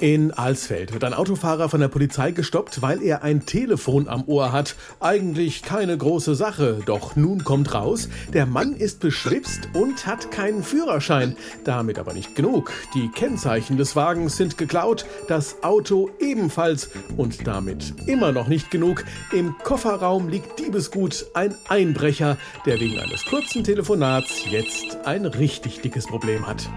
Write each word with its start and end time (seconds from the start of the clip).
In 0.00 0.30
Alsfeld 0.30 0.92
wird 0.92 1.02
ein 1.02 1.12
Autofahrer 1.12 1.68
von 1.68 1.80
der 1.80 1.88
Polizei 1.88 2.30
gestoppt, 2.30 2.82
weil 2.82 3.02
er 3.02 3.24
ein 3.24 3.46
Telefon 3.46 4.06
am 4.06 4.22
Ohr 4.28 4.52
hat. 4.52 4.76
Eigentlich 5.00 5.62
keine 5.62 5.98
große 5.98 6.36
Sache, 6.36 6.78
doch 6.86 7.16
nun 7.16 7.42
kommt 7.42 7.74
raus, 7.74 8.08
der 8.32 8.46
Mann 8.46 8.74
ist 8.74 9.00
beschwipst 9.00 9.70
und 9.72 10.06
hat 10.06 10.30
keinen 10.30 10.62
Führerschein. 10.62 11.36
Damit 11.64 11.98
aber 11.98 12.12
nicht 12.12 12.36
genug. 12.36 12.70
Die 12.94 13.08
Kennzeichen 13.08 13.76
des 13.76 13.96
Wagens 13.96 14.36
sind 14.36 14.56
geklaut, 14.56 15.04
das 15.26 15.64
Auto 15.64 16.10
ebenfalls 16.20 16.90
und 17.16 17.44
damit 17.48 17.92
immer 18.06 18.30
noch 18.30 18.46
nicht 18.46 18.70
genug. 18.70 19.04
Im 19.32 19.56
Kofferraum 19.64 20.28
liegt 20.28 20.60
Diebesgut, 20.60 21.26
ein 21.34 21.56
Einbrecher, 21.68 22.36
der 22.66 22.78
wegen 22.78 23.00
eines 23.00 23.24
kurzen 23.24 23.64
Telefonats 23.64 24.44
jetzt 24.48 24.96
ein 25.04 25.26
richtig 25.26 25.80
dickes 25.80 26.06
Problem 26.06 26.46
hat. 26.46 26.68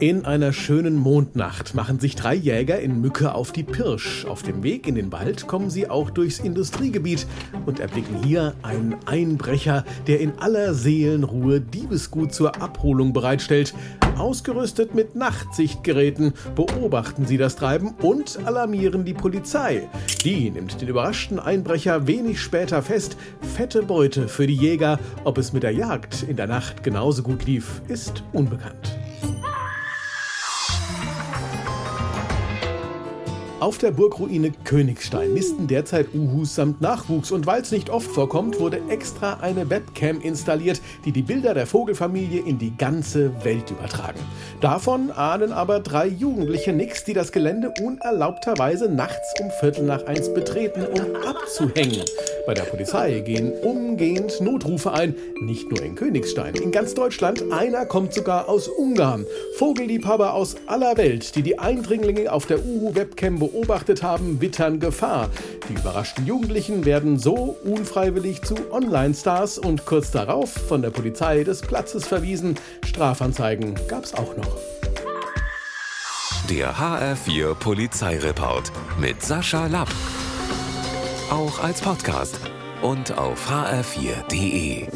In 0.00 0.24
einer 0.24 0.54
schönen 0.54 0.96
Mondnacht 0.96 1.74
machen 1.74 2.00
sich 2.00 2.16
drei 2.16 2.34
Jäger 2.34 2.80
in 2.80 3.02
Mücke 3.02 3.34
auf 3.34 3.52
die 3.52 3.64
Pirsch. 3.64 4.24
Auf 4.24 4.42
dem 4.42 4.62
Weg 4.62 4.86
in 4.86 4.94
den 4.94 5.12
Wald 5.12 5.46
kommen 5.46 5.68
sie 5.68 5.90
auch 5.90 6.08
durchs 6.08 6.38
Industriegebiet 6.38 7.26
und 7.66 7.80
erblicken 7.80 8.22
hier 8.24 8.54
einen 8.62 8.96
Einbrecher, 9.04 9.84
der 10.06 10.20
in 10.20 10.32
aller 10.38 10.72
Seelenruhe 10.72 11.60
Diebesgut 11.60 12.32
zur 12.32 12.62
Abholung 12.62 13.12
bereitstellt. 13.12 13.74
Ausgerüstet 14.16 14.94
mit 14.94 15.16
Nachtsichtgeräten 15.16 16.32
beobachten 16.54 17.26
sie 17.26 17.36
das 17.36 17.56
Treiben 17.56 17.94
und 18.00 18.38
alarmieren 18.46 19.04
die 19.04 19.12
Polizei. 19.12 19.86
Die 20.24 20.50
nimmt 20.50 20.80
den 20.80 20.88
überraschten 20.88 21.38
Einbrecher 21.38 22.06
wenig 22.06 22.40
später 22.40 22.80
fest. 22.80 23.18
Fette 23.42 23.82
Beute 23.82 24.28
für 24.28 24.46
die 24.46 24.56
Jäger. 24.56 24.98
Ob 25.24 25.36
es 25.36 25.52
mit 25.52 25.62
der 25.62 25.72
Jagd 25.72 26.22
in 26.22 26.36
der 26.36 26.46
Nacht 26.46 26.82
genauso 26.82 27.22
gut 27.22 27.44
lief, 27.44 27.82
ist 27.88 28.24
unbekannt. 28.32 28.98
Auf 33.60 33.76
der 33.76 33.90
Burgruine 33.90 34.52
Königstein 34.64 35.34
nisten 35.34 35.66
derzeit 35.66 36.14
Uhus 36.14 36.54
samt 36.54 36.80
Nachwuchs 36.80 37.30
und 37.30 37.46
weil 37.46 37.60
es 37.60 37.70
nicht 37.70 37.90
oft 37.90 38.10
vorkommt, 38.10 38.58
wurde 38.58 38.80
extra 38.88 39.34
eine 39.42 39.68
Webcam 39.68 40.22
installiert, 40.22 40.80
die 41.04 41.12
die 41.12 41.20
Bilder 41.20 41.52
der 41.52 41.66
Vogelfamilie 41.66 42.40
in 42.40 42.58
die 42.58 42.74
ganze 42.74 43.44
Welt 43.44 43.70
übertragen. 43.70 44.18
Davon 44.62 45.10
ahnen 45.10 45.52
aber 45.52 45.80
drei 45.80 46.06
Jugendliche 46.06 46.72
nichts, 46.72 47.04
die 47.04 47.12
das 47.12 47.32
Gelände 47.32 47.70
unerlaubterweise 47.82 48.88
nachts 48.88 49.34
um 49.38 49.50
Viertel 49.60 49.84
nach 49.84 50.06
eins 50.06 50.32
betreten, 50.32 50.86
um 50.86 51.16
abzuhängen. 51.16 52.02
Bei 52.46 52.54
der 52.54 52.62
Polizei 52.62 53.20
gehen 53.20 53.52
umgehend 53.62 54.40
Notrufe 54.40 54.92
ein, 54.92 55.14
nicht 55.42 55.70
nur 55.70 55.82
in 55.82 55.94
Königstein, 55.96 56.54
in 56.54 56.72
ganz 56.72 56.94
Deutschland. 56.94 57.52
Einer 57.52 57.84
kommt 57.84 58.14
sogar 58.14 58.48
aus 58.48 58.68
Ungarn. 58.68 59.26
Vogelliebhaber 59.56 60.32
aus 60.32 60.56
aller 60.66 60.96
Welt, 60.96 61.36
die 61.36 61.42
die 61.42 61.58
Eindringlinge 61.58 62.32
auf 62.32 62.46
der 62.46 62.64
Uhu-Webcam 62.64 63.38
beobachtet 63.50 64.02
haben, 64.02 64.40
wittern 64.40 64.80
Gefahr. 64.80 65.30
Die 65.68 65.74
überraschten 65.74 66.26
Jugendlichen 66.26 66.84
werden 66.84 67.18
so 67.18 67.56
unfreiwillig 67.64 68.42
zu 68.42 68.54
Online-Stars 68.72 69.58
und 69.58 69.86
kurz 69.86 70.10
darauf 70.10 70.52
von 70.52 70.82
der 70.82 70.90
Polizei 70.90 71.44
des 71.44 71.60
Platzes 71.60 72.06
verwiesen. 72.06 72.56
Strafanzeigen 72.84 73.74
gab's 73.88 74.14
auch 74.14 74.36
noch. 74.36 74.56
Der 76.48 76.74
HR4 76.74 77.54
Polizeireport 77.54 78.72
mit 79.00 79.22
Sascha 79.22 79.66
Lapp. 79.66 79.90
Auch 81.30 81.62
als 81.62 81.80
Podcast 81.80 82.40
und 82.82 83.16
auf 83.16 83.48
hr4.de. 83.48 84.88